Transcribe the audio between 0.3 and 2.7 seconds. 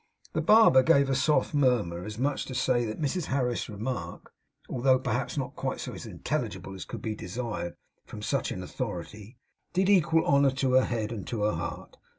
The barber gave a soft murmur, as much as to